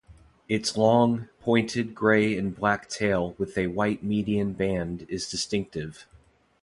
Its 0.49 0.75
long, 0.75 1.27
pointed 1.41 1.93
grey 1.93 2.35
and 2.35 2.55
black 2.55 2.89
tail 2.89 3.35
with 3.37 3.55
a 3.55 3.67
white 3.67 4.01
median 4.01 4.51
band 4.51 5.05
is 5.09 5.29
distinctive. 5.29 6.07